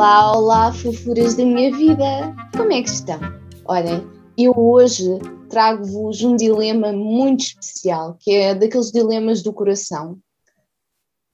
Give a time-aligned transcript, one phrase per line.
[0.00, 2.34] Olá, olá, fofuras da minha vida!
[2.56, 3.20] Como é que estão?
[3.66, 4.02] Olhem,
[4.34, 5.04] eu hoje
[5.50, 10.18] trago-vos um dilema muito especial, que é daqueles dilemas do coração.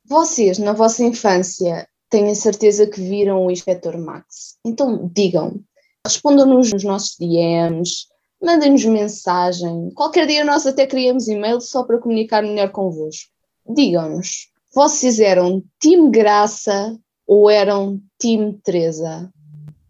[0.04, 4.58] Vocês, na vossa infância, tenho a certeza que viram o Inspector Max.
[4.66, 5.60] Então digam,
[6.04, 8.08] respondam-nos nos nossos DMs,
[8.42, 9.92] mandem-nos mensagem.
[9.94, 13.30] Qualquer dia nós até criamos e-mail só para comunicar melhor convosco.
[13.64, 19.30] Digam-nos, vocês eram time Graça ou eram time Teresa?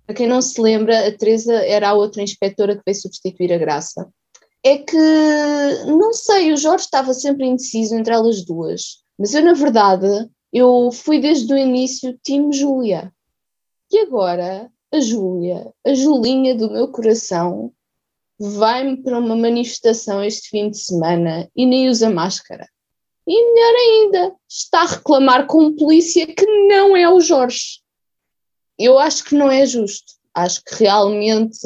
[0.07, 3.59] Para quem não se lembra, a Teresa era a outra inspetora que veio substituir a
[3.59, 4.09] Graça.
[4.65, 4.97] É que,
[5.87, 10.91] não sei, o Jorge estava sempre indeciso entre elas duas, mas eu, na verdade, eu
[10.93, 13.13] fui desde o início time Júlia.
[13.93, 17.73] E agora, a Júlia, a Julinha do meu coração,
[18.39, 22.69] vai-me para uma manifestação este fim de semana e nem usa máscara.
[23.29, 27.81] E melhor ainda, está a reclamar com um polícia que não é o Jorge.
[28.79, 30.13] Eu acho que não é justo.
[30.33, 31.59] Acho que realmente,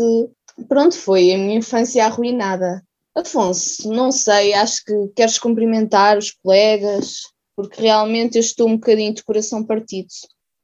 [0.69, 2.83] pronto, foi a minha infância arruinada.
[3.15, 7.23] Afonso, não sei, acho que queres cumprimentar os colegas,
[7.57, 10.09] porque realmente eu estou um bocadinho de coração partido.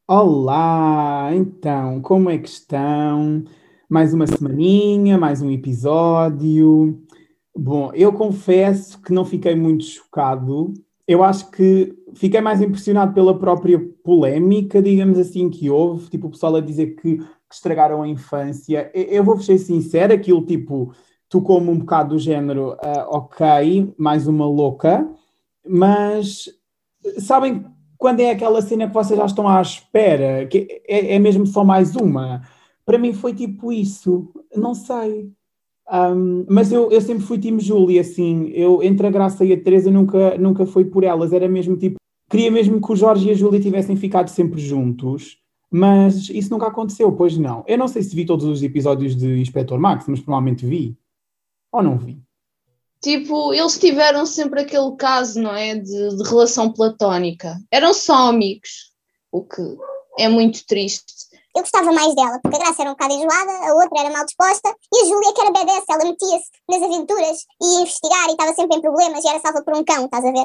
[0.09, 3.45] Olá, então, como é que estão?
[3.91, 7.03] Mais uma semaninha, mais um episódio.
[7.55, 10.73] Bom, eu confesso que não fiquei muito chocado.
[11.07, 16.11] Eu acho que fiquei mais impressionado pela própria polémica, digamos assim, que houve.
[16.11, 18.91] Tipo, o pessoal a dizer que, que estragaram a infância.
[18.93, 20.93] Eu, eu vou ser sincero, aquilo tipo
[21.29, 25.09] tocou-me um bocado do género, uh, ok, mais uma louca,
[25.67, 26.49] mas
[27.19, 27.65] sabem
[27.99, 31.65] quando é aquela cena que vocês já estão à espera, que é, é mesmo só
[31.65, 32.43] mais uma?
[32.85, 35.33] Para mim foi tipo isso, não sei.
[35.93, 39.61] Um, mas eu, eu sempre fui time Júlia, assim, eu entre a Graça e a
[39.61, 41.97] Teresa nunca, nunca foi por elas, era mesmo tipo,
[42.29, 45.39] queria mesmo que o Jorge e a Júlia tivessem ficado sempre juntos,
[45.71, 47.65] mas isso nunca aconteceu, pois não.
[47.69, 50.97] Eu não sei se vi todos os episódios de Inspector Max, mas provavelmente vi,
[51.71, 52.19] ou não vi.
[53.01, 55.77] Tipo, eles tiveram sempre aquele caso, não é?
[55.77, 57.57] De, de relação platónica.
[57.71, 58.93] Eram só amigos,
[59.31, 59.63] o que
[60.19, 61.13] é muito triste.
[61.57, 64.27] Eu gostava mais dela, porque a Graça era um bocado enjoada, a outra era mal
[64.27, 68.33] disposta, e a Júlia, que era BDS, ela metia-se nas aventuras e ia investigar e
[68.33, 70.45] estava sempre em problemas e era salva por um cão, estás a ver?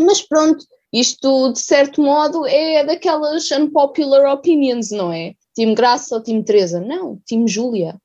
[0.00, 5.34] Mas pronto, isto de certo modo é daquelas unpopular opinions, não é?
[5.54, 6.80] Time Graça ou time Teresa?
[6.80, 7.96] Não, time Júlia.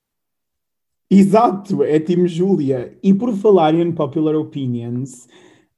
[1.09, 2.95] Exato, é time Júlia.
[3.01, 5.27] E por falar em unpopular opinions,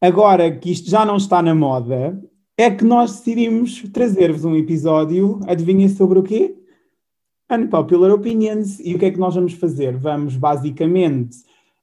[0.02, 2.22] agora que isto já não está na moda,
[2.57, 6.64] é que nós decidimos trazer-vos um episódio, adivinha sobre o quê?
[7.51, 8.79] Unpopular Opinions.
[8.79, 9.97] E o que é que nós vamos fazer?
[9.97, 11.38] Vamos basicamente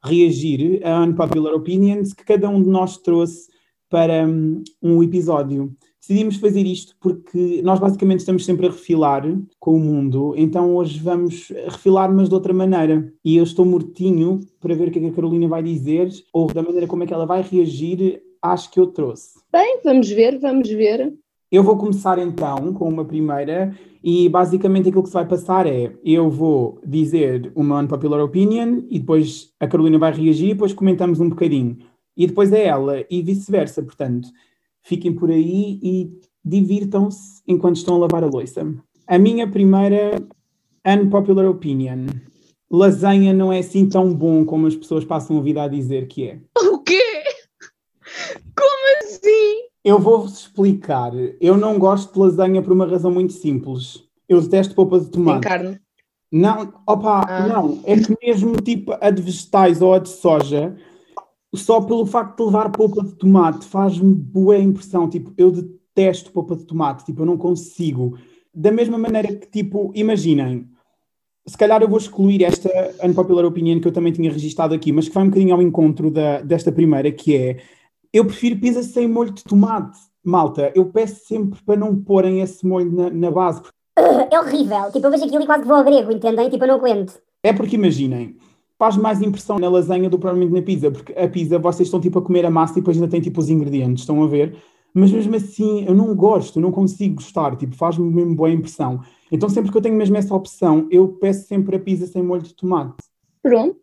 [0.04, 3.48] reagir a unpopular opinions que cada um de nós trouxe
[3.88, 5.72] para um, um episódio.
[6.00, 9.22] Decidimos fazer isto porque nós basicamente estamos sempre a refilar
[9.60, 13.12] com o mundo, então hoje vamos refilar, mas de outra maneira.
[13.24, 16.52] E eu estou mortinho para ver o que, é que a Carolina vai dizer ou
[16.52, 19.38] da maneira como é que ela vai reagir às que eu trouxe.
[19.52, 21.14] Bem, vamos ver, vamos ver.
[21.52, 25.92] Eu vou começar então com uma primeira, e basicamente aquilo que se vai passar é:
[26.02, 31.20] eu vou dizer uma unpopular opinion, e depois a Carolina vai reagir, e depois comentamos
[31.20, 31.76] um bocadinho.
[32.16, 33.82] E depois é ela, e vice-versa.
[33.82, 34.30] Portanto,
[34.80, 36.10] fiquem por aí e
[36.42, 38.74] divirtam-se enquanto estão a lavar a louça.
[39.06, 40.26] A minha primeira
[40.86, 42.06] unpopular opinion:
[42.70, 46.28] lasanha não é assim tão bom como as pessoas passam a vida a dizer que
[46.28, 46.38] é.
[46.62, 47.02] O quê?
[48.56, 49.61] Como assim?
[49.84, 51.12] Eu vou-vos explicar.
[51.40, 54.04] Eu não gosto de lasanha por uma razão muito simples.
[54.28, 55.40] Eu detesto polpa de tomate.
[55.40, 55.80] Tem carne?
[56.30, 57.46] Não, opa, Ah.
[57.48, 57.80] não.
[57.84, 60.74] É que mesmo tipo a de vegetais ou a de soja,
[61.54, 65.08] só pelo facto de levar polpa de tomate faz-me boa impressão.
[65.08, 67.04] Tipo, eu detesto polpa de tomate.
[67.04, 68.16] Tipo, eu não consigo.
[68.54, 70.68] Da mesma maneira que, tipo, imaginem,
[71.46, 72.70] se calhar eu vou excluir esta
[73.02, 76.10] unpopular opinion que eu também tinha registado aqui, mas que vai um bocadinho ao encontro
[76.10, 77.56] da, desta primeira, que é
[78.12, 79.98] eu prefiro pizza sem molho de tomate.
[80.24, 83.62] Malta, eu peço sempre para não porem esse molho na, na base.
[84.30, 84.90] É horrível.
[84.92, 86.48] Tipo, eu vejo aquilo e quase que vou ao grego, entendem?
[86.48, 87.20] Tipo, eu não aguento.
[87.42, 88.36] É porque imaginem,
[88.78, 92.00] faz mais impressão na lasanha do que provavelmente na pizza, porque a pizza vocês estão
[92.00, 94.56] tipo a comer a massa e depois ainda tem tipo os ingredientes, estão a ver?
[94.94, 99.00] Mas mesmo assim, eu não gosto, eu não consigo gostar, tipo, faz-me mesmo boa impressão.
[99.30, 102.42] Então sempre que eu tenho mesmo essa opção, eu peço sempre a pizza sem molho
[102.42, 102.96] de tomate.
[103.42, 103.80] Pronto.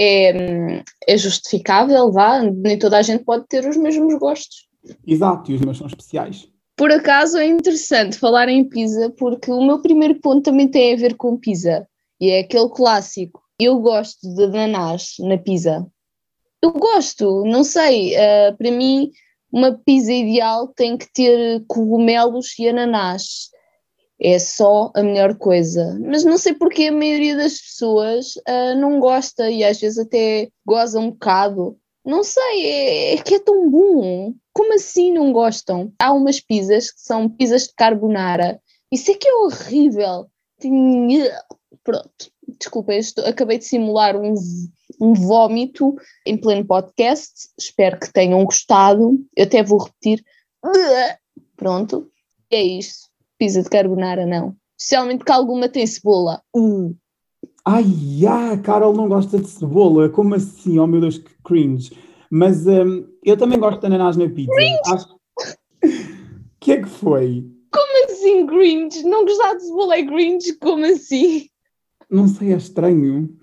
[0.00, 2.42] É, é justificável, vá.
[2.42, 4.66] Nem toda a gente pode ter os mesmos gostos.
[5.06, 6.48] Exato, e os meus são especiais.
[6.76, 10.96] Por acaso é interessante falar em pizza, porque o meu primeiro ponto também tem a
[10.96, 11.86] ver com pizza.
[12.20, 13.40] E é aquele clássico.
[13.60, 15.86] Eu gosto de ananás na pizza.
[16.60, 18.14] Eu gosto, não sei.
[18.16, 19.10] eh, para mim,
[19.52, 23.50] uma pizza ideal tem que ter cogumelos e ananás.
[24.20, 25.98] É só a melhor coisa.
[26.00, 30.48] Mas não sei porque a maioria das pessoas uh, não gosta e às vezes até
[30.64, 31.78] goza um bocado.
[32.04, 34.34] Não sei, é, é, que é tão bom.
[34.52, 35.92] Como assim não gostam?
[35.98, 38.60] Há umas pizzas que são pizzas de carbonara.
[38.92, 40.26] Isso é que é horrível.
[41.82, 44.34] Pronto, desculpa, estou, acabei de simular um,
[45.00, 47.48] um vómito em pleno podcast.
[47.58, 49.18] Espero que tenham gostado.
[49.36, 50.24] Eu até vou repetir.
[51.56, 52.10] Pronto,
[52.50, 54.56] é isto pizza de carbonara, não.
[54.78, 56.42] Especialmente que alguma tem cebola.
[56.54, 56.94] Uh.
[57.64, 57.84] Ai,
[58.26, 60.08] a Carol não gosta de cebola.
[60.08, 60.78] Como assim?
[60.78, 61.96] Oh meu Deus, que cringe.
[62.30, 64.52] Mas um, eu também gosto de ananás na pizza.
[64.52, 64.80] Cringe?
[64.86, 65.20] Acho...
[66.60, 67.50] que é que foi?
[67.72, 69.02] Como assim, cringe?
[69.04, 70.52] Não gostar de cebola é cringe?
[70.58, 71.48] Como assim?
[72.10, 73.36] Não sei, é estranho.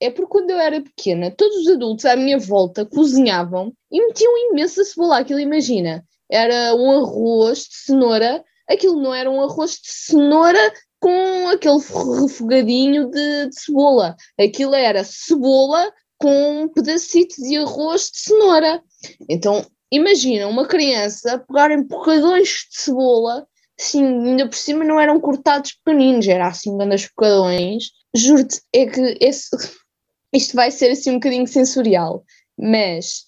[0.00, 4.50] É porque quando eu era pequena, todos os adultos à minha volta cozinhavam e metiam
[4.50, 5.18] imensa cebola.
[5.18, 11.48] Aquilo, imagina, era um arroz de cenoura aquilo não era um arroz de cenoura com
[11.48, 11.78] aquele
[12.22, 14.16] refogadinho de, de cebola.
[14.40, 18.82] Aquilo era cebola com um pedacito de arroz de cenoura.
[19.28, 23.46] Então, imagina uma criança pegar bocadões de cebola,
[23.78, 27.90] assim, ainda por cima não eram cortados pequeninos, era assim, grandes bocadões.
[28.16, 29.50] Juro-te, é que esse,
[30.32, 32.24] isto vai ser assim um bocadinho sensorial,
[32.58, 33.24] mas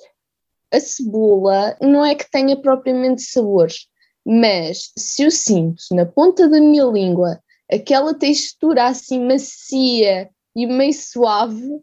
[0.73, 3.87] a cebola não é que tenha propriamente sabores
[4.27, 7.41] mas se eu sinto na ponta da minha língua
[7.71, 11.81] aquela textura assim macia e meio suave,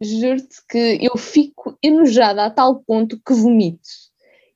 [0.00, 3.88] juro-te que eu fico enojada a tal ponto que vomito.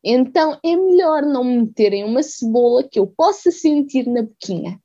[0.02, 4.80] Então é melhor não me meterem uma cebola que eu possa sentir na boquinha.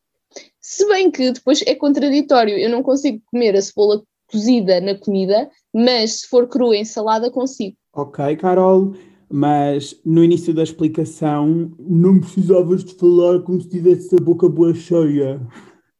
[0.59, 5.49] Se bem que depois é contraditório, eu não consigo comer a cebola cozida na comida,
[5.73, 7.77] mas se for crua em salada consigo.
[7.93, 8.93] Ok, Carol
[9.31, 14.73] mas no início da explicação não precisavas de falar como se tivesse a boca boa
[14.73, 15.39] cheia.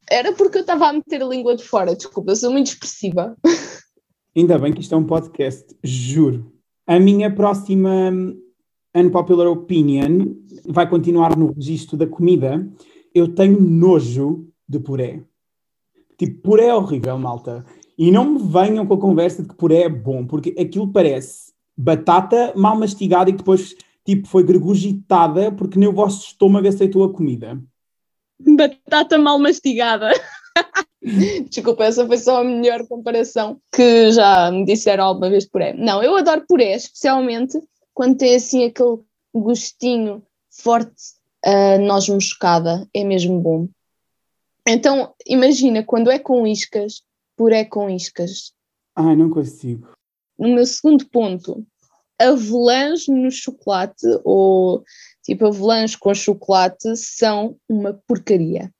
[0.10, 3.38] Era porque eu estava a meter a língua de fora, desculpa, eu sou muito expressiva.
[4.36, 6.52] Ainda bem que isto é um podcast, juro.
[6.88, 8.12] A minha próxima
[8.96, 10.34] unpopular opinion
[10.66, 12.68] vai continuar no registro da comida.
[13.14, 15.24] Eu tenho nojo de puré.
[16.18, 17.64] Tipo, puré é horrível, malta.
[17.98, 21.49] E não me venham com a conversa de que puré é bom, porque aquilo parece
[21.82, 23.74] batata mal mastigada e que depois
[24.06, 27.58] tipo, foi gregurgitada porque nem o vosso estômago aceitou a comida.
[28.40, 30.10] Batata mal mastigada.
[31.50, 35.74] Desculpa, essa foi só a melhor comparação que já me disseram alguma vez puré.
[35.74, 37.58] Não, eu adoro puré, especialmente
[37.94, 39.00] quando tem assim aquele
[39.34, 40.92] gostinho forte
[41.46, 43.70] uh, noz moscada, é mesmo bom.
[44.68, 47.04] Então, imagina, quando é com iscas,
[47.38, 48.54] puré com iscas.
[48.96, 49.99] Ai, não consigo.
[50.40, 51.66] No meu segundo ponto,
[52.20, 54.84] avelãs no chocolate ou
[55.24, 58.72] tipo avelãs com chocolate são uma porcaria.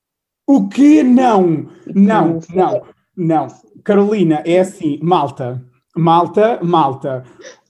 [0.46, 1.02] O quê?
[1.02, 2.82] Não, não, não,
[3.16, 3.46] não.
[3.84, 5.62] Carolina, é assim, malta,
[5.96, 7.24] malta, malta.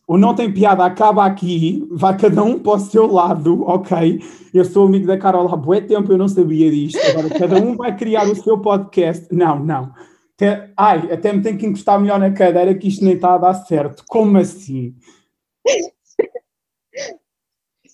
[0.07, 4.21] O não tem piada acaba aqui, vai cada um para o seu lado, ok?
[4.53, 6.99] Eu sou amigo da Carol há bué tempo, eu não sabia disto.
[7.11, 9.29] Agora cada um vai criar o seu podcast.
[9.31, 9.93] Não, não.
[10.41, 13.39] Até, ai, até me tenho que encostar melhor na cadeira que isto nem está a
[13.39, 14.03] dar certo.
[14.09, 14.95] Como assim?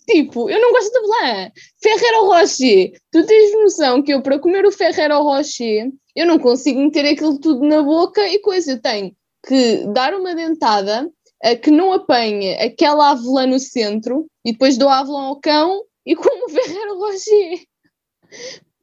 [0.08, 1.52] tipo, eu não gosto de blanc.
[1.82, 2.92] Ferrero Rocher.
[3.10, 7.40] Tu tens noção que eu, para comer o Ferrero Rocher, eu não consigo meter aquilo
[7.40, 8.72] tudo na boca e coisa.
[8.72, 9.12] Eu tenho
[9.44, 11.10] que dar uma dentada
[11.44, 15.82] uh, que não apanhe aquela avelã no centro e depois dou a avelã ao cão
[16.06, 17.64] e como o Ferrero Rocher.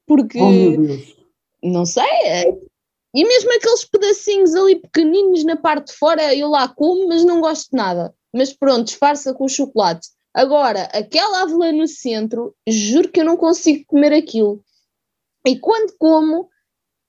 [0.05, 0.37] Porque.
[0.37, 2.03] Oh, não sei.
[3.13, 7.41] E mesmo aqueles pedacinhos ali pequeninos na parte de fora, eu lá como, mas não
[7.41, 10.09] gosto de nada mas pronto, disfarça com o chocolate.
[10.33, 14.63] Agora, aquela avelã no centro, juro que eu não consigo comer aquilo.
[15.45, 16.49] E quando como,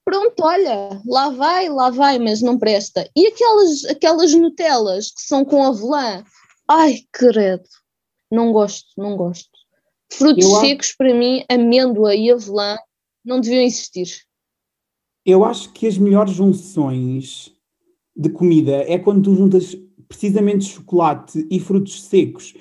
[0.05, 3.09] pronto, olha, lá vai, lá vai, mas não presta.
[3.15, 6.23] E aquelas, aquelas Nutelas que são com avelã,
[6.69, 7.67] ai, credo,
[8.31, 9.49] não gosto, não gosto.
[10.13, 12.77] Frutos eu secos, para mim, amêndoa e avelã
[13.23, 14.23] não deviam existir.
[15.25, 17.51] Eu acho que as melhores junções
[18.15, 19.75] de comida é quando tu juntas
[20.07, 22.53] precisamente chocolate e frutos secos.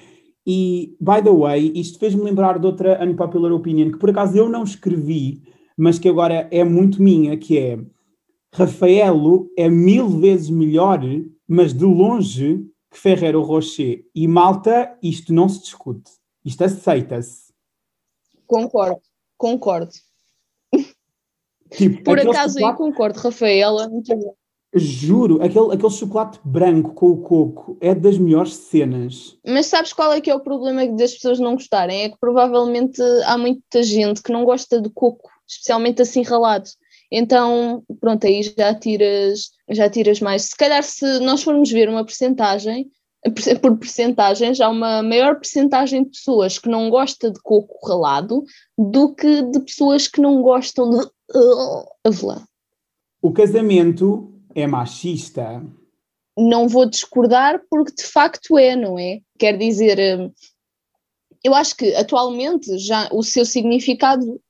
[0.46, 4.48] E, by the way, isto fez-me lembrar de outra unpopular opinion que por acaso eu
[4.48, 5.42] não escrevi,
[5.76, 7.78] mas que agora é muito minha, que é
[8.54, 11.00] Rafaelo é mil vezes melhor,
[11.46, 14.06] mas de longe, que Ferrero Rocher.
[14.14, 16.12] E Malta, isto não se discute.
[16.44, 17.52] Isto aceita-se.
[18.46, 19.00] Concordo,
[19.36, 19.92] concordo.
[21.76, 22.82] Tipo, por acaso chocolate...
[22.82, 24.34] aí concordo, Rafaela, muito bom.
[24.76, 29.38] Juro, aquele, aquele chocolate branco com o coco é das melhores cenas.
[29.46, 32.02] Mas sabes qual é que é o problema das pessoas não gostarem?
[32.02, 35.30] É que provavelmente há muita gente que não gosta de coco.
[35.46, 36.68] especialmente assim ralado.
[37.10, 40.42] Então, pronto, aí já tiras, já tiras mais.
[40.46, 42.90] Se calhar, se nós formos ver uma percentagem,
[43.60, 48.44] por percentagem, já há uma maior percentagem de pessoas que não gostam de coco ralado
[48.76, 52.44] do que de pessoas que não gostam de uh, avelã.
[53.22, 55.64] O casamento é machista.
[56.36, 59.20] Não vou discordar porque de facto é, não é?
[59.38, 59.98] Quer dizer,
[61.42, 64.40] eu acho que atualmente já o seu significado,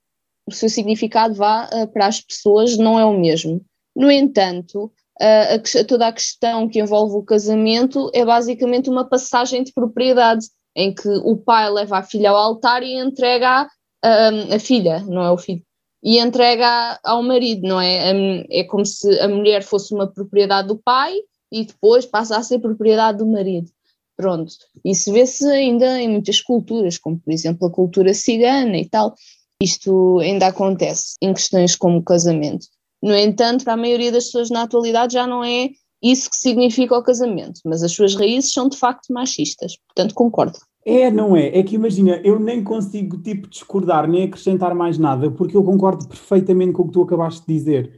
[0.46, 3.64] o seu significado vá uh, para as pessoas não é o mesmo.
[3.94, 9.62] No entanto, a, a, toda a questão que envolve o casamento é basicamente uma passagem
[9.62, 13.68] de propriedade, em que o pai leva a filha ao altar e entrega a,
[14.02, 15.62] a, a filha, não é o filho,
[16.02, 18.44] e entrega ao marido, não é?
[18.50, 21.14] É como se a mulher fosse uma propriedade do pai
[21.50, 23.70] e depois passa a ser propriedade do marido.
[24.16, 24.52] Pronto.
[24.84, 29.14] Isso vê-se ainda em muitas culturas, como por exemplo a cultura cigana e tal.
[29.60, 32.66] Isto ainda acontece em questões como o casamento.
[33.04, 35.68] No entanto, para a maioria das pessoas na atualidade já não é
[36.02, 40.58] isso que significa o casamento, mas as suas raízes são de facto machistas, portanto concordo.
[40.86, 41.58] É, não é?
[41.58, 46.08] É que imagina, eu nem consigo tipo discordar nem acrescentar mais nada, porque eu concordo
[46.08, 47.92] perfeitamente com o que tu acabaste de dizer.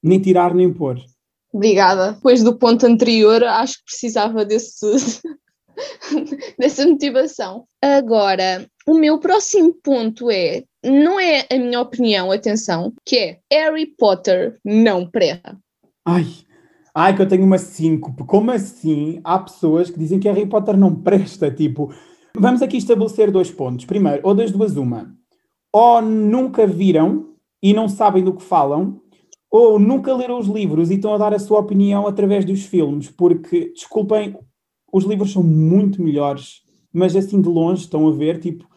[0.00, 0.96] Nem tirar nem pôr.
[1.52, 2.12] Obrigada.
[2.12, 4.86] Depois do ponto anterior, acho que precisava desse,
[6.56, 7.64] dessa motivação.
[7.82, 13.86] Agora, o meu próximo ponto é não é a minha opinião, atenção, que é Harry
[13.86, 15.58] Potter não presta.
[16.04, 16.26] Ai,
[16.94, 18.26] ai que eu tenho uma 5.
[18.26, 21.50] Como assim há pessoas que dizem que Harry Potter não presta?
[21.50, 21.92] Tipo,
[22.36, 23.86] vamos aqui estabelecer dois pontos.
[23.86, 25.14] Primeiro, ou das duas uma.
[25.72, 29.00] Ou nunca viram e não sabem do que falam,
[29.50, 33.08] ou nunca leram os livros e estão a dar a sua opinião através dos filmes,
[33.08, 34.36] porque, desculpem,
[34.92, 36.60] os livros são muito melhores,
[36.92, 38.68] mas assim de longe estão a ver, tipo,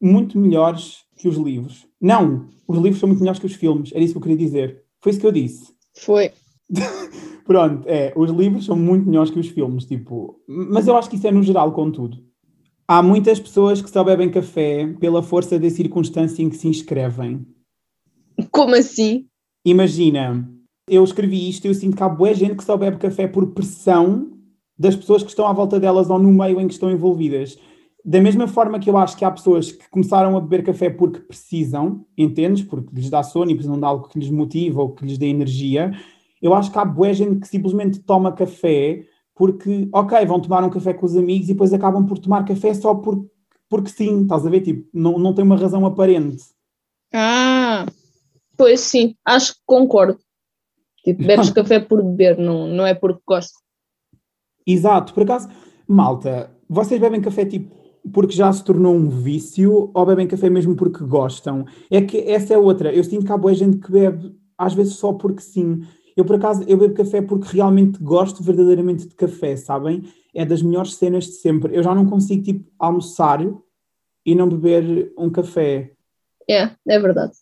[0.00, 1.86] muito melhores que os livros.
[2.00, 4.84] Não, os livros são muito melhores que os filmes, era isso que eu queria dizer.
[5.00, 5.72] Foi isso que eu disse.
[5.94, 6.30] Foi.
[7.46, 11.14] Pronto, é, os livros são muito melhores que os filmes, tipo, mas eu acho que
[11.14, 12.18] isso é no geral, contudo.
[12.88, 17.46] Há muitas pessoas que só bebem café pela força da circunstância em que se inscrevem.
[18.50, 19.26] Como assim?
[19.64, 20.48] Imagina,
[20.88, 23.52] eu escrevi isto e eu sinto que há boa gente que só bebe café por
[23.52, 24.32] pressão
[24.78, 27.58] das pessoas que estão à volta delas ou no meio em que estão envolvidas.
[28.08, 31.18] Da mesma forma que eu acho que há pessoas que começaram a beber café porque
[31.18, 32.62] precisam, entendes?
[32.62, 35.26] Porque lhes dá sono e precisam de algo que lhes motiva ou que lhes dê
[35.26, 35.90] energia.
[36.40, 40.70] Eu acho que há boa gente que simplesmente toma café porque, ok, vão tomar um
[40.70, 43.28] café com os amigos e depois acabam por tomar café só por,
[43.68, 44.60] porque sim, estás a ver?
[44.60, 46.44] Tipo, não, não tem uma razão aparente.
[47.12, 47.86] Ah,
[48.56, 50.20] pois sim, acho que concordo.
[51.02, 53.58] Tipo, bebes café por beber, não, não é porque gosto.
[54.64, 55.48] Exato, por acaso,
[55.88, 60.74] malta, vocês bebem café tipo porque já se tornou um vício ou bebem café mesmo
[60.76, 61.64] porque gostam?
[61.90, 62.92] É que essa é outra.
[62.92, 65.82] Eu sinto que há boa gente que bebe, às vezes só porque sim.
[66.16, 70.04] Eu, por acaso, eu bebo café porque realmente gosto verdadeiramente de café, sabem?
[70.34, 71.76] É das melhores cenas de sempre.
[71.76, 73.40] Eu já não consigo, tipo, almoçar
[74.24, 75.92] e não beber um café.
[76.48, 77.32] É, é verdade.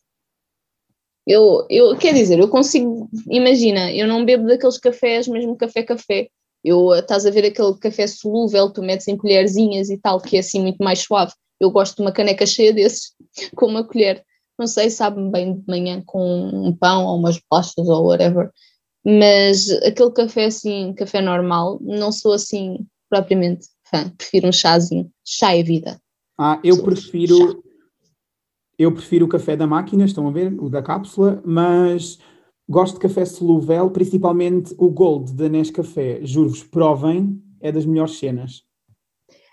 [1.27, 6.29] Eu, eu, quer dizer, eu consigo, imagina, eu não bebo daqueles cafés, mesmo café-café,
[6.65, 10.41] eu, estás a ver aquele café solúvel, tu metes em colherzinhas e tal, que é
[10.41, 11.33] assim muito mais suave.
[11.61, 13.13] Eu gosto de uma caneca cheia desses,
[13.55, 14.25] com uma colher.
[14.59, 18.51] Não sei, sabe-me bem de manhã com um pão ou umas bolachas ou whatever.
[19.05, 24.11] Mas aquele café assim, café normal, não sou assim propriamente fã.
[24.17, 25.11] Prefiro um chazinho.
[25.25, 26.01] Chá é vida.
[26.39, 27.37] Ah, eu sou prefiro.
[27.37, 27.59] Chá.
[28.79, 30.53] Eu prefiro o café da máquina, estão a ver?
[30.59, 32.19] O da cápsula, mas
[32.69, 36.21] Gosto de café solúvel, principalmente o Gold da Nescafé.
[36.23, 38.65] Juro-vos, provem, é das melhores cenas.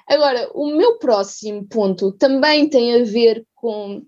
[0.08, 4.01] Agora, o meu próximo ponto também tem a ver com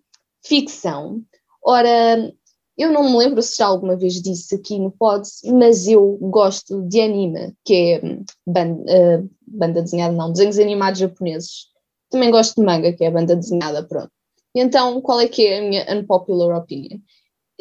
[0.46, 1.22] ficção.
[1.64, 2.34] Ora,
[2.78, 6.82] eu não me lembro se já alguma vez disse aqui no pod, mas eu gosto
[6.88, 8.02] de anime, que é
[8.46, 11.68] banda, uh, banda desenhada, não, desenhos animados japoneses.
[12.10, 14.12] Também gosto de manga, que é banda desenhada, pronto.
[14.56, 17.00] E então, qual é que é a minha unpopular opinion?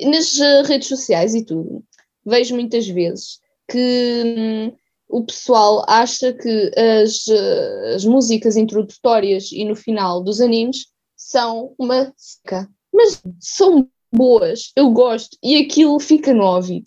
[0.00, 1.84] Nas eh, redes sociais e tudo,
[2.24, 4.76] vejo muitas vezes que hum,
[5.08, 11.74] o pessoal acha que as, eh, as músicas introdutórias e no final dos animes são
[11.78, 16.86] uma seca, mas são boas, eu gosto e aquilo fica no ouvido.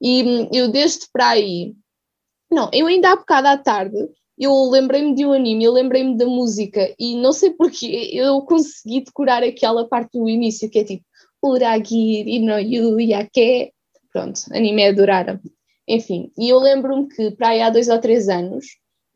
[0.00, 1.74] E hum, eu desde para aí,
[2.50, 3.96] não, eu ainda há bocado à tarde
[4.38, 9.00] eu lembrei-me de um anime, eu lembrei-me da música e não sei porquê, eu consegui
[9.00, 11.04] decorar aquela parte do início que é tipo
[11.48, 13.72] Uragiri no Yu Yake.
[14.12, 15.40] Pronto, anime adoraram.
[15.88, 18.66] Enfim, e eu lembro-me que para aí há dois ou três anos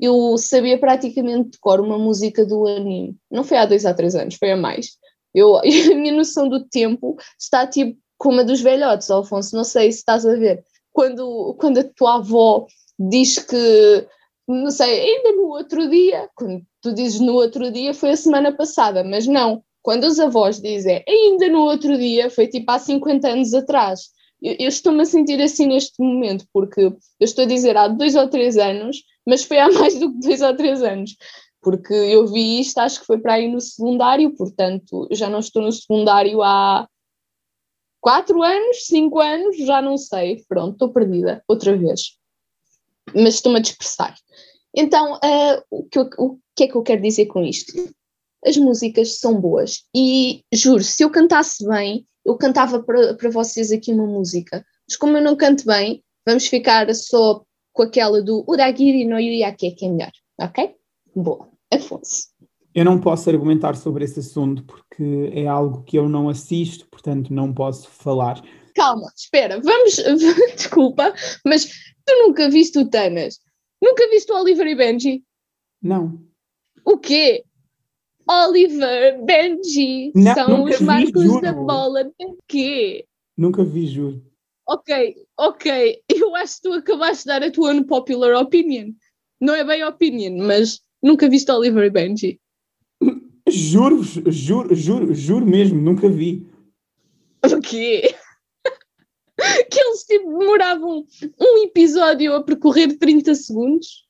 [0.01, 3.17] eu sabia praticamente de cor uma música do anime.
[3.31, 4.97] Não foi há dois ou três anos, foi a mais.
[5.35, 9.57] Eu, a minha noção do tempo está tipo como a dos velhotes, Alfonso.
[9.57, 10.63] Não sei se estás a ver.
[10.93, 12.67] Quando, quando a tua avó
[12.99, 14.07] diz que,
[14.47, 18.53] não sei, ainda no outro dia, quando tu dizes no outro dia, foi a semana
[18.53, 19.63] passada, mas não.
[19.83, 24.11] Quando os avós dizem ainda no outro dia, foi tipo há 50 anos atrás.
[24.43, 28.15] Eu, eu estou-me a sentir assim neste momento, porque eu estou a dizer há dois
[28.15, 31.15] ou três anos, mas foi há mais do que dois ou três anos
[31.63, 35.63] porque eu vi isto, acho que foi para aí no secundário, portanto, já não estou
[35.63, 36.89] no secundário há
[38.01, 42.17] quatro anos, cinco anos, já não sei, pronto, estou perdida outra vez,
[43.15, 44.17] mas estou-me a dispersar.
[44.75, 47.73] Então, uh, o, que eu, o que é que eu quero dizer com isto?
[48.45, 53.71] As músicas são boas e juro, se eu cantasse bem, eu cantava para, para vocês
[53.71, 57.43] aqui uma música, mas como eu não canto bem, vamos ficar só
[57.73, 60.75] com aquela do Uragiri no Yuyake, que é melhor, ok?
[61.15, 61.49] Boa.
[61.73, 62.29] Afonso.
[62.75, 67.33] Eu não posso argumentar sobre esse assunto porque é algo que eu não assisto, portanto
[67.33, 68.43] não posso falar.
[68.75, 69.97] Calma, espera, vamos.
[70.57, 71.13] Desculpa,
[71.45, 71.67] mas
[72.05, 73.41] tu nunca viste o Tanas?
[73.83, 75.25] Nunca viste o Oliver e Benji?
[75.83, 76.21] Não.
[76.85, 77.45] O quê?
[78.29, 82.05] Oliver, Benji, não, são os marcos da bola.
[82.05, 82.13] De
[82.47, 83.07] quê?
[83.37, 84.23] Nunca vi, juro.
[84.67, 86.03] Ok, ok.
[86.09, 88.93] Eu acho que tu acabaste de dar a tua unpopular opinion.
[89.41, 92.41] Não é bem opinion, mas Nunca viste Oliver e Benji?
[93.49, 96.47] Juro, juro, juro, juro mesmo, nunca vi.
[97.43, 98.15] O quê?
[99.71, 101.07] que eles tipo, demoravam
[101.41, 104.07] um episódio a percorrer 30 segundos?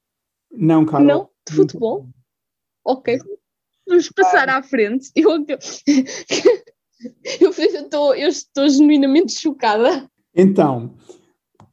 [0.50, 1.04] Não, cara.
[1.04, 1.30] Não?
[1.48, 2.08] De futebol?
[2.84, 3.18] Ok.
[3.90, 5.10] Vamos passar à frente.
[5.16, 5.44] Eu,
[7.40, 10.06] eu, estou, eu estou genuinamente chocada.
[10.36, 10.94] Então,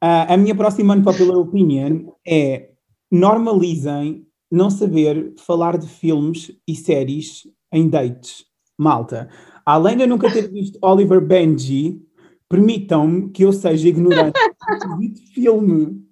[0.00, 2.70] a, minha próxima unpopular opinion é
[3.12, 8.46] normalizem não saber falar de filmes e séries em dates.
[8.78, 9.28] Malta,
[9.66, 12.00] além de eu nunca ter visto Oliver Benji,
[12.48, 14.40] permitam-me que eu seja ignorante
[14.98, 16.02] de filme,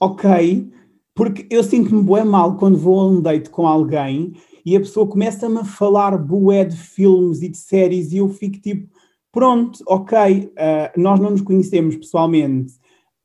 [0.00, 0.72] ok?
[1.14, 4.34] Porque eu sinto-me bué mal quando vou a um date com alguém
[4.70, 8.60] e a pessoa começa-me a falar bué de filmes e de séries e eu fico
[8.60, 8.88] tipo,
[9.32, 12.74] pronto, ok, uh, nós não nos conhecemos pessoalmente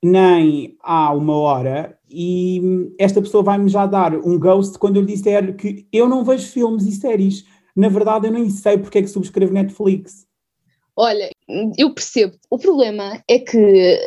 [0.04, 5.14] nem há uma hora e esta pessoa vai-me já dar um ghost quando eu lhe
[5.14, 7.46] disser que eu não vejo filmes e séries.
[7.76, 10.26] Na verdade, eu nem sei porque é que subscrevo Netflix.
[10.96, 11.30] Olha,
[11.78, 12.36] eu percebo.
[12.50, 14.00] O problema é que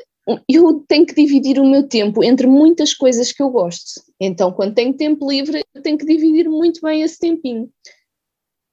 [0.48, 4.02] eu tenho que dividir o meu tempo entre muitas coisas que eu gosto.
[4.20, 7.70] Então, quando tenho tempo livre, eu tenho que dividir muito bem esse tempinho.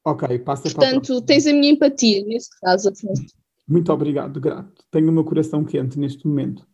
[0.04, 3.26] Ok, passa Portanto, tens a minha empatia nesse caso, Afonso.
[3.68, 4.84] Muito obrigado, grato.
[4.92, 6.68] Tenho o meu coração quente neste momento.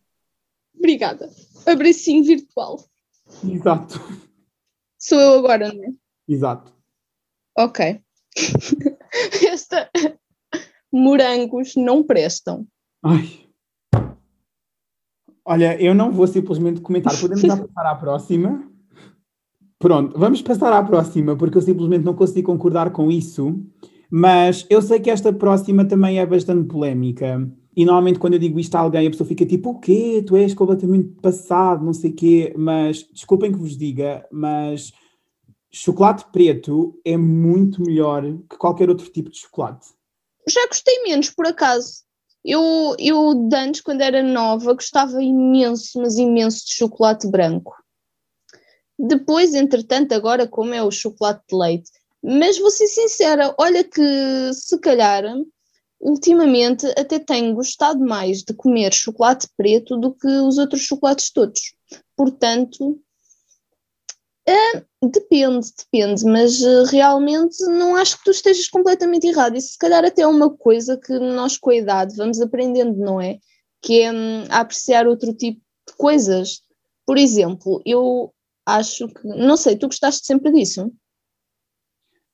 [0.76, 1.30] Obrigada.
[1.64, 2.84] Abracinho virtual.
[3.48, 4.00] Exato.
[4.98, 5.88] Sou eu agora, não é?
[6.28, 6.72] Exato.
[7.56, 8.02] Ok.
[9.48, 9.90] Esta.
[10.92, 12.66] Morangos não prestam.
[13.02, 13.41] Ai.
[15.52, 17.14] Olha, eu não vou simplesmente comentar.
[17.20, 18.66] Podemos já passar à próxima?
[19.78, 23.62] Pronto, vamos passar à próxima, porque eu simplesmente não consigo concordar com isso.
[24.10, 27.46] Mas eu sei que esta próxima também é bastante polémica.
[27.76, 30.24] E normalmente quando eu digo isto a alguém, a pessoa fica tipo, o quê?
[30.26, 32.54] Tu és completamente passado, não sei o quê.
[32.56, 34.90] Mas, desculpem que vos diga, mas
[35.70, 39.86] chocolate preto é muito melhor que qualquer outro tipo de chocolate.
[40.48, 42.04] Já gostei menos, por acaso.
[42.44, 47.74] Eu, eu de antes, quando era nova, gostava imenso, mas imenso de chocolate branco.
[48.98, 51.90] Depois, entretanto, agora como é o chocolate de leite.
[52.22, 55.24] Mas vou ser sincera, olha que se calhar
[56.00, 61.74] ultimamente até tenho gostado mais de comer chocolate preto do que os outros chocolates todos.
[62.16, 63.00] Portanto,
[64.46, 69.56] é, depende, depende, mas uh, realmente não acho que tu estejas completamente errado.
[69.56, 73.20] Isso se calhar até é uma coisa que nós com a idade vamos aprendendo, não
[73.20, 73.38] é?
[73.80, 76.60] Que é um, apreciar outro tipo de coisas.
[77.06, 78.32] Por exemplo, eu
[78.66, 80.90] acho que, não sei, tu gostaste sempre disso?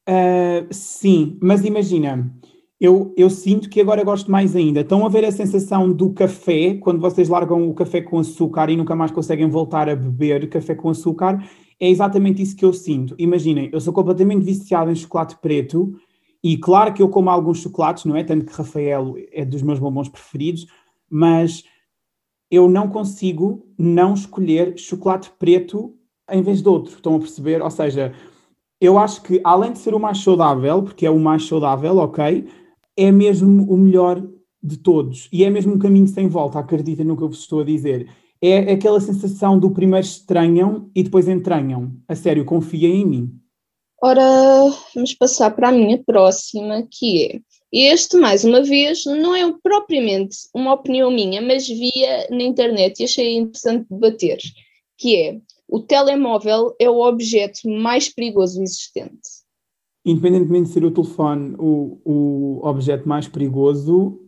[0.08, 2.34] Uh, sim, mas imagina,
[2.80, 4.80] eu, eu sinto que agora gosto mais ainda.
[4.80, 8.76] Estão a ver a sensação do café, quando vocês largam o café com açúcar e
[8.76, 11.38] nunca mais conseguem voltar a beber café com açúcar?
[11.80, 13.14] É exatamente isso que eu sinto.
[13.18, 15.94] Imaginem, eu sou completamente viciado em chocolate preto
[16.42, 18.24] e claro que eu como alguns chocolates, não é?
[18.24, 20.66] Tanto que Rafael é dos meus bombons preferidos,
[21.08, 21.64] mas
[22.50, 25.94] eu não consigo não escolher chocolate preto
[26.30, 26.94] em vez de outro.
[26.94, 27.62] Estão a perceber?
[27.62, 28.12] Ou seja,
[28.80, 32.48] eu acho que além de ser o mais saudável, porque é o mais saudável, ok,
[32.96, 34.24] é mesmo o melhor
[34.62, 37.60] de todos e é mesmo um caminho sem volta, acreditem no que eu vos estou
[37.60, 38.08] a dizer.
[38.40, 41.92] É aquela sensação do primeiro estranham e depois entranham.
[42.06, 43.40] A sério, confiem em mim.
[44.00, 44.22] Ora,
[44.94, 47.40] vamos passar para a minha próxima, que é
[47.72, 53.04] Este, mais uma vez, não é propriamente uma opinião minha, mas via na internet e
[53.04, 54.38] achei interessante debater,
[54.96, 59.28] que é o telemóvel é o objeto mais perigoso existente.
[60.04, 64.18] Independentemente de ser o telefone o, o objeto mais perigoso,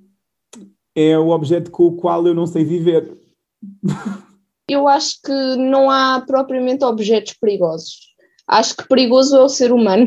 [0.95, 3.17] é o objeto com o qual eu não sei viver.
[4.69, 8.11] Eu acho que não há propriamente objetos perigosos.
[8.47, 10.07] Acho que perigoso é o ser humano.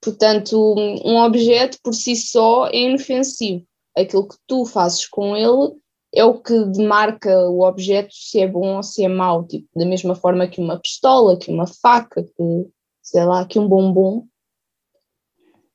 [0.00, 3.64] Portanto, um objeto por si só é inofensivo.
[3.96, 5.74] Aquilo que tu fazes com ele
[6.14, 9.44] é o que demarca o objeto se é bom ou se é mau.
[9.46, 12.66] Tipo, da mesma forma que uma pistola, que uma faca, que
[13.02, 14.26] sei lá, que um bombom.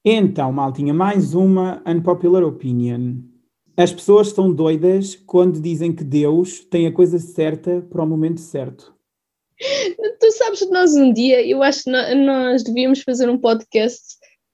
[0.03, 3.28] Então, Maltinha, mais uma unpopular opinion.
[3.79, 8.41] As pessoas são doidas quando dizem que Deus tem a coisa certa para o momento
[8.41, 8.93] certo.
[10.19, 14.01] Tu sabes que nós um dia, eu acho que nós devíamos fazer um podcast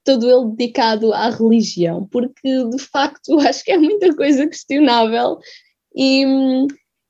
[0.04, 5.40] todo ele dedicado à religião, porque de facto eu acho que é muita coisa questionável
[5.96, 6.68] e hum,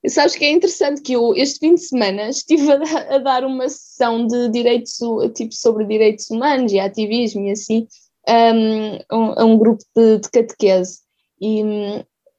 [0.08, 3.68] sabes que é interessante que eu este fim de semana estive a, a dar uma
[3.68, 5.00] sessão de direitos,
[5.36, 7.86] tipo sobre direitos humanos e ativismo e assim,
[8.26, 11.05] hum, a um, um, grupo de, de catequese
[11.42, 11.64] e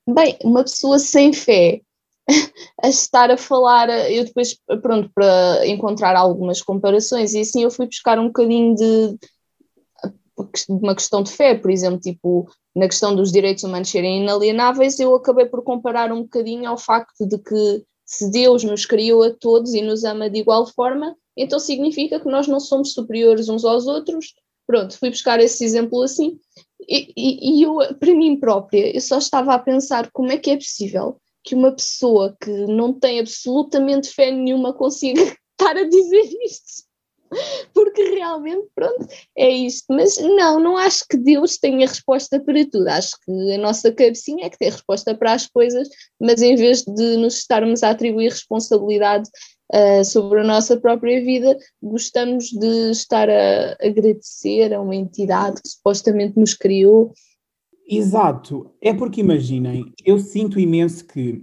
[0.09, 1.81] bem, uma pessoa sem fé
[2.83, 7.87] a estar a falar, eu depois, pronto, para encontrar algumas comparações, e assim eu fui
[7.87, 9.19] buscar um bocadinho de,
[10.69, 15.15] uma questão de fé, por exemplo, tipo, na questão dos direitos humanos serem inalienáveis, eu
[15.15, 19.75] acabei por comparar um bocadinho ao facto de que se Deus nos criou a todos
[19.75, 23.87] e nos ama de igual forma, então significa que nós não somos superiores uns aos
[23.87, 24.35] outros.
[24.67, 26.39] Pronto, fui buscar esse exemplo assim,
[26.89, 30.57] e, e, eu, para mim própria, eu só estava a pensar como é que é
[30.57, 35.23] possível que uma pessoa que não tem absolutamente fé nenhuma consiga
[35.59, 36.87] estar a dizer isto.
[37.75, 39.87] Porque realmente, pronto, é isto.
[39.91, 42.89] Mas não, não acho que Deus tenha resposta para tudo.
[42.89, 45.89] Acho que a nossa cabecinha é que tem resposta para as coisas,
[46.21, 49.29] mas em vez de nos estarmos a atribuir responsabilidade
[49.73, 55.69] uh, sobre a nossa própria vida, gostamos de estar a agradecer a uma entidade que
[55.69, 57.13] supostamente nos criou
[57.89, 58.73] Exato.
[58.81, 61.41] É porque imaginem, eu sinto imenso que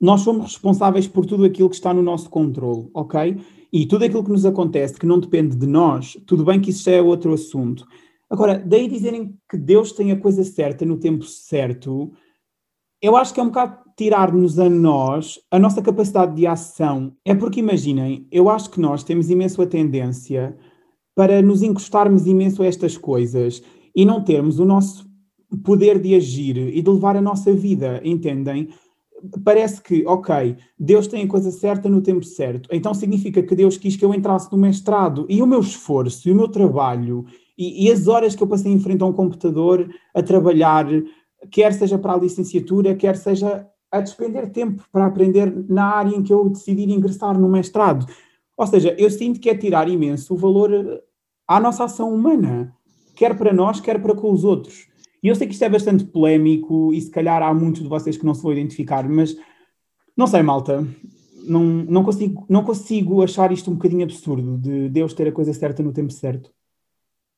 [0.00, 3.36] nós somos responsáveis por tudo aquilo que está no nosso controle, ok?
[3.72, 6.84] E tudo aquilo que nos acontece que não depende de nós, tudo bem que isso
[6.84, 7.84] já é outro assunto.
[8.30, 12.12] Agora, daí dizerem que Deus tem a coisa certa no tempo certo,
[13.02, 17.12] eu acho que é um bocado tirar-nos a nós a nossa capacidade de ação.
[17.24, 20.56] É porque imaginem, eu acho que nós temos imenso a tendência
[21.14, 23.62] para nos encostarmos imenso a estas coisas
[23.94, 25.10] e não termos o nosso
[25.62, 28.68] poder de agir e de levar a nossa vida, entendem?
[29.44, 33.76] Parece que, ok, Deus tem a coisa certa no tempo certo, então significa que Deus
[33.76, 37.86] quis que eu entrasse no mestrado e o meu esforço e o meu trabalho e,
[37.86, 40.86] e as horas que eu passei em frente a um computador a trabalhar,
[41.50, 46.22] quer seja para a licenciatura, quer seja a despender tempo para aprender na área em
[46.22, 48.06] que eu decidir ingressar no mestrado.
[48.56, 51.02] Ou seja, eu sinto que é tirar imenso o valor
[51.46, 52.74] à nossa ação humana,
[53.14, 54.86] quer para nós, quer para com os outros.
[55.22, 58.16] E eu sei que isto é bastante polémico e se calhar há muitos de vocês
[58.16, 59.36] que não se vão identificar, mas
[60.16, 60.86] não sei, malta.
[61.44, 65.52] Não, não, consigo, não consigo achar isto um bocadinho absurdo de Deus ter a coisa
[65.52, 66.50] certa no tempo certo.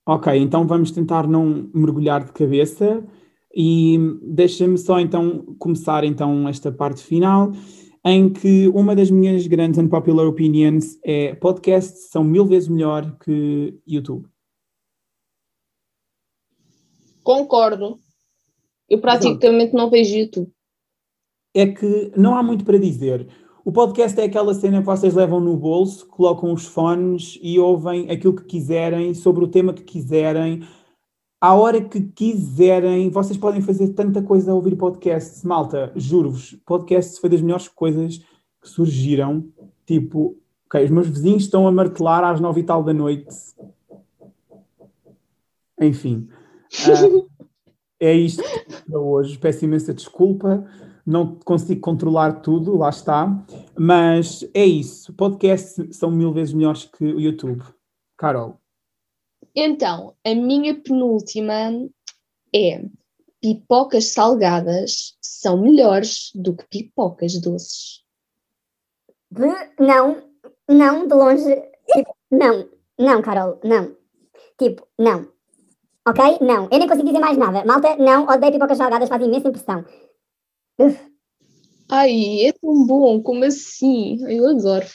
[0.07, 3.03] Ok, então vamos tentar não mergulhar de cabeça
[3.55, 7.53] e deixa-me só então começar então esta parte final
[8.05, 13.79] em que uma das minhas grandes unpopular opinions é podcasts são mil vezes melhor que
[13.87, 14.29] YouTube.
[17.23, 17.99] Concordo.
[18.89, 20.53] Eu praticamente não vejo YouTube.
[21.55, 23.27] É que não há muito para dizer.
[23.65, 28.11] O podcast é aquela cena que vocês levam no bolso, colocam os fones e ouvem
[28.11, 30.63] aquilo que quiserem, sobre o tema que quiserem,
[31.45, 33.11] à hora que quiserem.
[33.11, 35.45] Vocês podem fazer tanta coisa a ouvir podcasts.
[35.45, 38.17] Malta, juro-vos, podcasts foi das melhores coisas
[38.63, 39.47] que surgiram.
[39.85, 43.29] Tipo, ok, os meus vizinhos estão a martelar às nove e tal da noite.
[45.79, 46.31] Enfim.
[46.89, 47.29] Uh,
[48.01, 48.43] é isto
[48.89, 49.37] para hoje.
[49.37, 50.65] Peço imensa desculpa,
[51.05, 53.45] não consigo controlar tudo, lá está.
[53.79, 55.13] Mas é isso.
[55.13, 57.63] Podcasts são mil vezes melhores que o YouTube.
[58.17, 58.64] Carol.
[59.55, 61.55] Então, a minha penúltima
[62.55, 62.85] é
[63.41, 68.03] pipocas salgadas são melhores do que pipocas doces.
[69.79, 70.23] Não,
[70.69, 71.63] não, de longe.
[71.93, 73.97] Tipo, não, não, Carol, não.
[74.59, 75.29] Tipo, não.
[76.07, 76.39] Ok?
[76.41, 76.69] Não.
[76.71, 77.65] Eu nem consigo dizer mais nada.
[77.65, 78.25] Malta, não.
[78.25, 79.85] Odeio pipocas salgadas, faz imensa impressão.
[80.79, 80.99] Uf.
[81.91, 83.23] Ai, é tão bom.
[83.23, 84.19] Como assim?
[84.29, 84.87] Eu adoro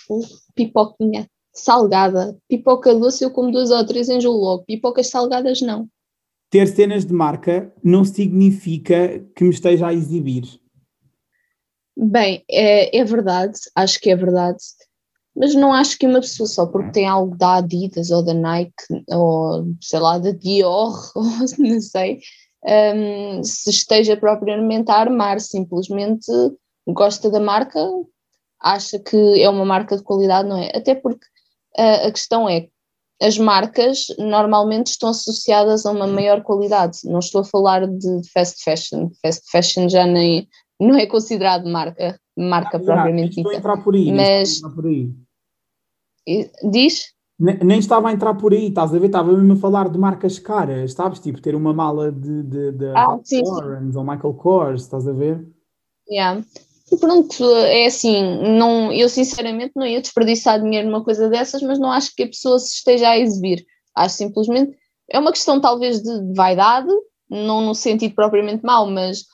[0.55, 2.37] pipoquinha salgada.
[2.47, 4.63] Pipoca doce eu como duas ou três enjoo logo.
[4.65, 5.87] Pipocas salgadas não.
[6.49, 10.59] ter cenas de marca não significa que me esteja a exibir.
[11.97, 14.63] Bem, é, é verdade, acho que é verdade,
[15.35, 18.83] mas não acho que uma pessoa só porque tem algo da Adidas ou da Nike
[19.09, 21.25] ou sei lá, da Dior, ou
[21.57, 22.19] não sei,
[22.65, 26.31] um, se esteja propriamente a armar, simplesmente
[26.87, 27.79] gosta da marca,
[28.61, 30.71] acha que é uma marca de qualidade, não é?
[30.75, 31.25] Até porque
[31.77, 32.67] uh, a questão é
[33.21, 36.99] as marcas normalmente estão associadas a uma maior qualidade.
[37.03, 39.09] Não estou a falar de fast fashion.
[39.21, 40.47] Fast fashion já nem
[40.79, 43.41] não é considerado marca, marca ah, propriamente dita.
[43.41, 44.11] Estou a entrar por aí.
[44.13, 45.13] Mas por aí.
[46.71, 47.13] diz?
[47.37, 49.07] Nem, nem, estava a entrar por aí, estás a ver?
[49.07, 51.19] Estava mesmo a falar de marcas caras, sabes?
[51.19, 55.45] Tipo, ter uma mala de, de, de ah, ou Michael Kors, estás a ver?
[56.09, 56.41] Yeah.
[56.97, 58.23] Pronto, é assim,
[58.57, 62.27] não, eu sinceramente não ia desperdiçar dinheiro numa coisa dessas, mas não acho que a
[62.27, 63.65] pessoa se esteja a exibir.
[63.95, 64.77] Acho simplesmente,
[65.09, 66.89] é uma questão talvez de vaidade,
[67.29, 69.25] não no sentido propriamente mau, mas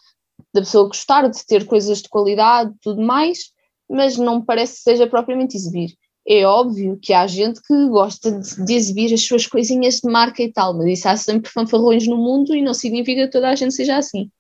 [0.54, 3.52] da pessoa gostar de ter coisas de qualidade tudo mais,
[3.90, 5.96] mas não me parece que seja propriamente exibir.
[6.28, 10.42] É óbvio que há gente que gosta de, de, exibir as suas coisinhas de marca
[10.42, 13.56] e tal, mas isso há sempre fanfarrões no mundo e não significa que toda a
[13.56, 14.32] gente seja assim.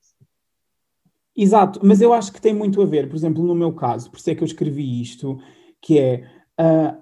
[1.36, 4.18] Exato, mas eu acho que tem muito a ver, por exemplo, no meu caso, por
[4.18, 5.38] isso é que eu escrevi isto,
[5.82, 6.26] que é
[6.60, 6.98] uh,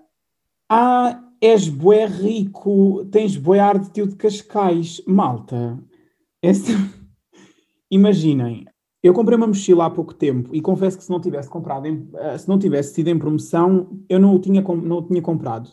[0.67, 5.77] ah, és bué rico, tens bué ar de tio de Cascais, malta.
[7.91, 8.65] Imaginem,
[9.03, 12.09] eu comprei uma mochila há pouco tempo e confesso que se não tivesse comprado, em,
[12.13, 15.69] uh, se não tivesse sido em promoção, eu não o tinha, não o tinha comprado.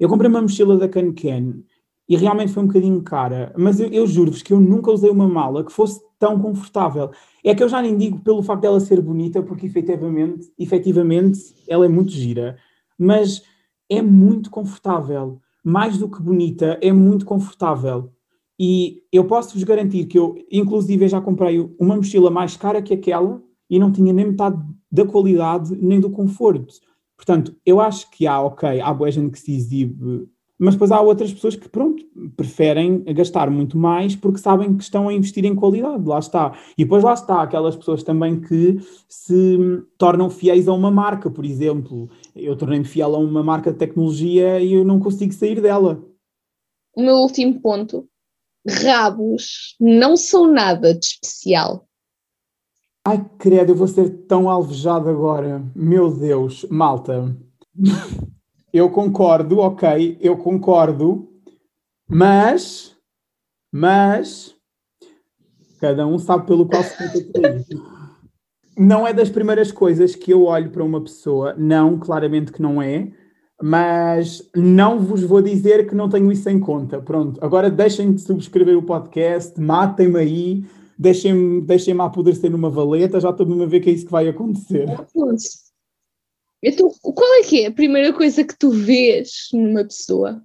[0.00, 1.62] Eu comprei uma mochila da Cancan
[2.08, 5.28] e realmente foi um bocadinho cara, mas eu, eu juro-vos que eu nunca usei uma
[5.28, 7.10] mala que fosse tão confortável.
[7.44, 11.84] É que eu já nem digo pelo facto dela ser bonita, porque efetivamente, efetivamente ela
[11.84, 12.56] é muito gira,
[12.98, 13.42] mas
[13.88, 15.40] é muito confortável.
[15.64, 18.12] Mais do que bonita, é muito confortável.
[18.58, 23.40] E eu posso-vos garantir que eu, inclusive, já comprei uma mochila mais cara que aquela
[23.70, 26.74] e não tinha nem metade da qualidade nem do conforto.
[27.16, 31.00] Portanto, eu acho que há, ok, há boa gente que se exibe mas depois há
[31.00, 32.04] outras pessoas que, pronto,
[32.36, 36.58] preferem gastar muito mais porque sabem que estão a investir em qualidade, lá está.
[36.76, 39.58] E depois lá está, aquelas pessoas também que se
[39.96, 42.10] tornam fiéis a uma marca, por exemplo.
[42.34, 46.04] Eu tornei-me fiel a uma marca de tecnologia e eu não consigo sair dela.
[46.96, 48.08] O meu último ponto:
[48.68, 51.86] rabos não são nada de especial.
[53.06, 55.64] Ai, credo, eu vou ser tão alvejado agora.
[55.74, 57.34] Meu Deus, malta.
[58.72, 61.28] Eu concordo, ok, eu concordo,
[62.08, 62.94] mas,
[63.72, 64.54] mas,
[65.80, 67.64] cada um sabe pelo qual se tenta
[68.76, 72.80] Não é das primeiras coisas que eu olho para uma pessoa, não, claramente que não
[72.80, 73.10] é,
[73.60, 77.00] mas não vos vou dizer que não tenho isso em conta.
[77.00, 80.64] Pronto, agora deixem de subscrever o podcast, matem-me aí,
[80.98, 84.28] deixem-me deixem apodrecer numa valeta, já estou mesmo a ver que é isso que vai
[84.28, 84.86] acontecer.
[86.62, 90.42] Então, qual é que é a primeira coisa que tu vês numa pessoa?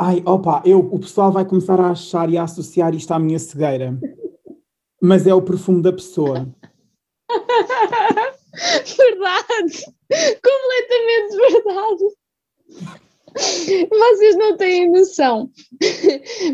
[0.00, 3.38] Ai, opa, eu, o pessoal vai começar a achar e a associar isto à minha
[3.38, 3.98] cegueira.
[5.02, 6.48] Mas é o perfume da pessoa.
[8.96, 9.84] verdade!
[10.08, 12.04] Completamente verdade!
[13.90, 15.50] Vocês não têm noção.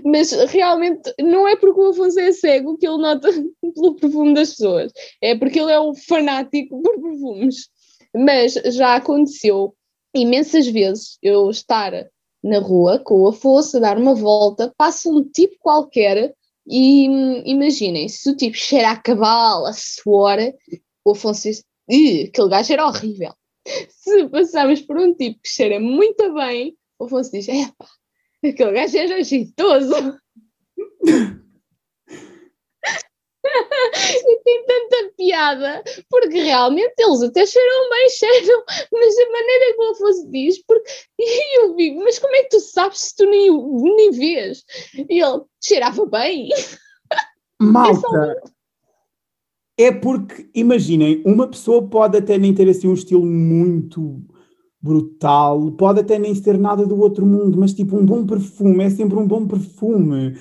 [0.05, 3.29] Mas realmente não é porque o Afonso é cego que ele nota
[3.75, 4.93] pelo perfume das pessoas.
[5.23, 7.69] É porque ele é um fanático por perfumes.
[8.15, 9.75] Mas já aconteceu
[10.15, 11.93] imensas vezes eu estar
[12.43, 16.35] na rua com o Afonso a dar uma volta, passa um tipo qualquer
[16.67, 17.05] e
[17.51, 20.39] imaginem, se o tipo cheira a cavalo, a suor,
[21.05, 21.65] o Afonso diz,
[22.29, 23.35] aquele gajo era horrível.
[23.91, 27.89] Se passarmos por um tipo que cheira muito bem, o Afonso diz, epá,
[28.45, 30.19] aquele gajo era jeitoso.
[34.27, 39.81] e tem tanta piada, porque realmente eles até cheiram bem, cheiram, mas a maneira que
[39.81, 43.27] o Afonso diz, porque e eu digo, mas como é que tu sabes se tu
[43.27, 43.51] nem,
[43.97, 44.65] nem vês?
[44.95, 46.49] E ele cheirava bem.
[47.61, 48.43] Malta,
[49.79, 54.21] é, é porque, imaginem, uma pessoa pode até nem ter assim um estilo muito
[54.85, 58.91] brutal, pode até nem ser nada do outro mundo, mas tipo um bom perfume é
[58.91, 60.37] sempre um bom perfume.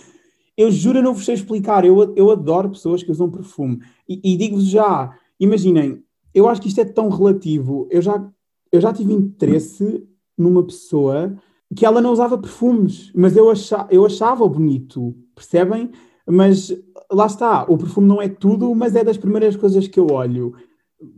[0.58, 1.86] Eu juro, não vos sei explicar.
[1.86, 3.82] Eu, eu adoro pessoas que usam perfume.
[4.08, 7.88] E, e digo-vos já, imaginem, eu acho que isto é tão relativo.
[7.90, 8.24] Eu já,
[8.72, 11.36] eu já tive interesse numa pessoa
[11.76, 15.92] que ela não usava perfumes, mas eu, achava, eu achava bonito, percebem?
[16.26, 16.72] Mas
[17.12, 20.54] lá está, o perfume não é tudo, mas é das primeiras coisas que eu olho.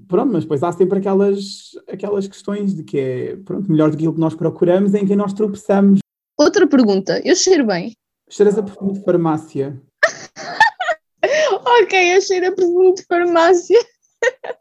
[0.07, 4.03] Pronto, mas depois há sempre aquelas, aquelas questões de que é pronto, melhor do que
[4.03, 5.99] aquilo que nós procuramos, em que nós tropeçamos.
[6.37, 7.93] Outra pergunta, eu cheiro bem?
[8.35, 9.81] Cheiras a perfume de farmácia.
[11.81, 13.79] ok, achei a presunto de farmácia.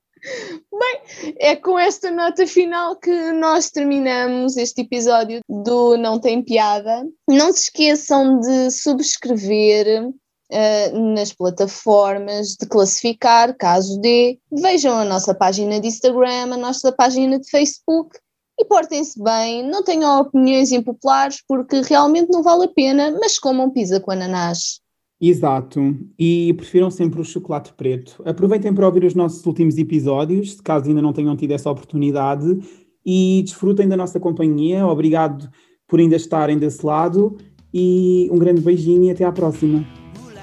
[0.72, 7.04] Bem, é com esta nota final que nós terminamos este episódio do Não Tem Piada.
[7.28, 14.38] Não se esqueçam de subscrever uh, nas plataformas, de classificar, caso dê.
[14.52, 18.16] Vejam a nossa página de Instagram, a nossa página de Facebook
[18.58, 23.70] e portem-se bem, não tenham opiniões impopulares porque realmente não vale a pena, mas comam
[23.70, 24.80] pizza com ananás.
[25.20, 28.22] Exato, e prefiram sempre o chocolate preto.
[28.26, 32.58] Aproveitem para ouvir os nossos últimos episódios, se caso ainda não tenham tido essa oportunidade,
[33.04, 34.86] e desfrutem da nossa companhia.
[34.86, 35.50] Obrigado
[35.86, 37.36] por ainda estarem desse lado
[37.72, 39.84] e um grande beijinho e até à próxima.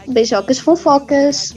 [0.07, 1.53] Beijocas fofocas.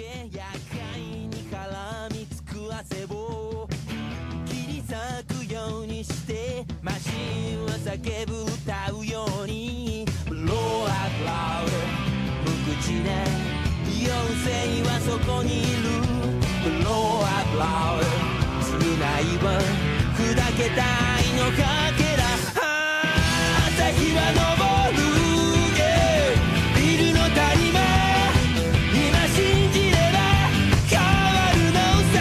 [20.64, 21.58] けたいのか
[21.98, 22.24] けら
[23.68, 24.98] 朝日は昇る。
[26.74, 27.78] ビルの谷間
[28.94, 28.96] 今
[29.28, 29.36] 信
[29.72, 30.16] じれば
[30.88, 31.04] 変わ
[31.52, 31.76] るの
[32.14, 32.16] さ。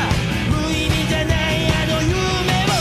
[0.50, 2.12] 無意味じゃないあの夢
[2.66, 2.76] を。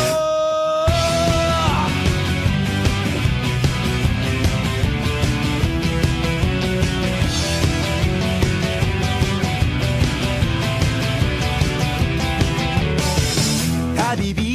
[14.16, 14.51] 旅人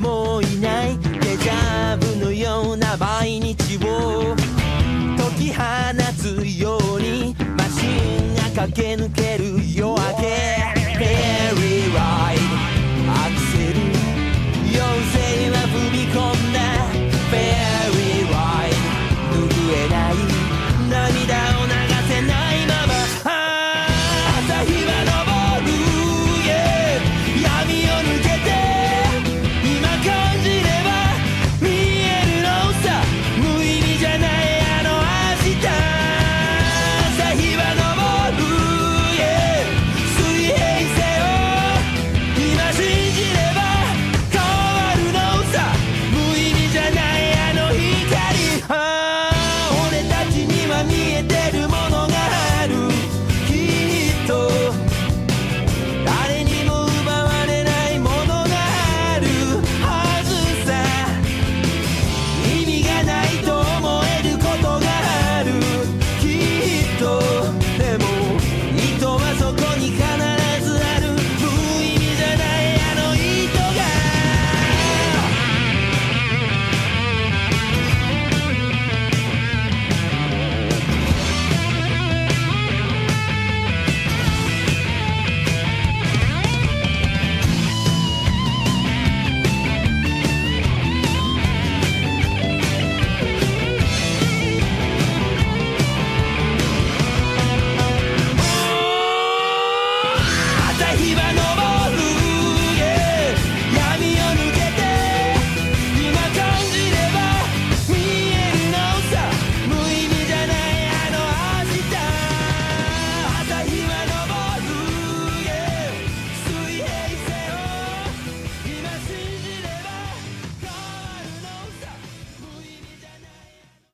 [0.00, 0.67] もいない